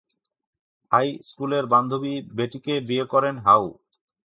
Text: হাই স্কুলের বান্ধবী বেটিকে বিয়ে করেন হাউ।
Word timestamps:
হাই 0.91 1.07
স্কুলের 1.23 1.65
বান্ধবী 1.73 2.13
বেটিকে 2.37 2.73
বিয়ে 2.87 3.05
করেন 3.05 3.35
হাউ। 3.37 3.63